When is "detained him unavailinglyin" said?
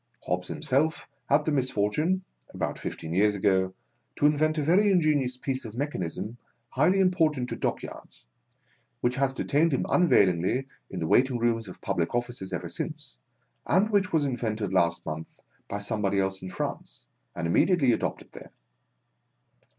9.31-10.65